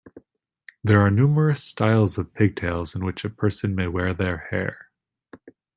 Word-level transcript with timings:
There 0.83 0.99
are 1.01 1.11
numerous 1.11 1.63
styles 1.63 2.17
of 2.17 2.33
pigtails 2.33 2.95
in 2.95 3.05
which 3.05 3.23
a 3.23 3.29
person 3.29 3.75
may 3.75 3.85
wear 3.87 4.15
their 4.15 4.47
hair. 4.49 4.89